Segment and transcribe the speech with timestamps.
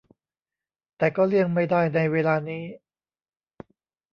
[0.97, 2.63] แต่ก็เลี่ยงไม่ได้ในเวลานี้